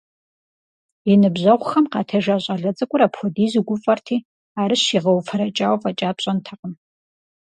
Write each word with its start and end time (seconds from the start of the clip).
И 1.11 1.13
ныбжьэгъухэм 1.21 1.85
къатежа 1.91 2.37
щӀалэ 2.43 2.71
цӀыкӀур 2.77 3.01
апхуэдизу 3.05 3.65
гуфӀэрти, 3.67 4.17
арыщ 4.61 4.83
игъэуфэрэкӀауэ 4.97 5.77
фӀэкӀа 5.81 6.09
пщӀэнтэкъым. 6.17 6.73